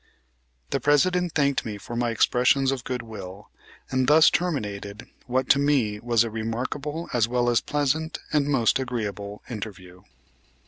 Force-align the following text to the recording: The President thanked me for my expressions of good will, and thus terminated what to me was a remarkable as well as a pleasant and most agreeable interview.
The 0.71 0.79
President 0.79 1.33
thanked 1.35 1.63
me 1.63 1.77
for 1.77 1.95
my 1.95 2.09
expressions 2.09 2.71
of 2.71 2.83
good 2.83 3.03
will, 3.03 3.51
and 3.91 4.07
thus 4.07 4.31
terminated 4.31 5.05
what 5.27 5.47
to 5.49 5.59
me 5.59 5.99
was 5.99 6.23
a 6.23 6.31
remarkable 6.31 7.07
as 7.13 7.27
well 7.27 7.51
as 7.51 7.59
a 7.59 7.63
pleasant 7.65 8.17
and 8.33 8.47
most 8.47 8.79
agreeable 8.79 9.43
interview. 9.47 10.01